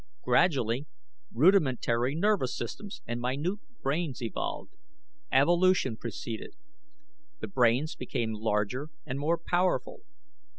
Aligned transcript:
Gradually 0.23 0.87
rudimentary 1.31 2.15
nervous 2.15 2.57
systems 2.57 3.03
and 3.05 3.21
minute 3.21 3.59
brains 3.83 4.19
evolved. 4.19 4.71
Evolution 5.31 5.95
proceeded. 5.95 6.55
The 7.39 7.47
brains 7.47 7.93
became 7.95 8.33
larger 8.33 8.89
and 9.05 9.19
more 9.19 9.37
powerful. 9.37 10.01